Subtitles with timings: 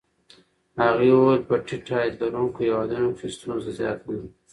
[0.83, 4.25] هغې وویل په ټیټ عاید لرونکو هېوادونو کې ستونزه زیاته ده.